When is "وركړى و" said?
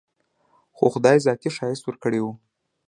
1.85-2.25